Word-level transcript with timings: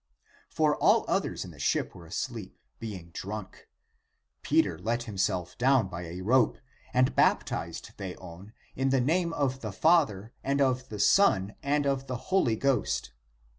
For 0.49 0.75
all 0.77 1.05
others 1.07 1.45
in 1.45 1.51
the 1.51 1.59
ship 1.59 1.93
were 1.93 2.07
asleep, 2.07 2.57
being 2.79 3.11
drunk. 3.11 3.69
Peter 4.41 4.79
let 4.79 5.03
himself 5.03 5.55
down 5.59 5.89
by 5.89 6.05
a 6.05 6.21
rope 6.21 6.57
and 6.91 7.15
baptized 7.15 7.91
Theon 7.99 8.53
in 8.75 8.89
the 8.89 8.99
name 8.99 9.31
of 9.31 9.61
the 9.61 9.71
Father 9.71 10.33
and 10.43 10.59
of 10.59 10.89
the 10.89 10.97
Son 10.99 11.53
and 11.61 11.85
of 11.85 12.07
the 12.07 12.17
Holy 12.33 12.55
Ghost. 12.55 13.11